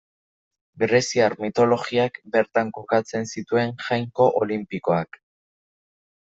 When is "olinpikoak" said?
4.43-5.25